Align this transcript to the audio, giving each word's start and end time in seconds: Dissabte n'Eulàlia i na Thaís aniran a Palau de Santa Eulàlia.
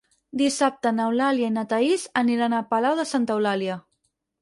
Dissabte 0.39 0.93
n'Eulàlia 0.99 1.51
i 1.51 1.53
na 1.59 1.65
Thaís 1.75 2.09
aniran 2.25 2.59
a 2.59 2.65
Palau 2.75 3.01
de 3.05 3.09
Santa 3.15 3.41
Eulàlia. 3.41 3.81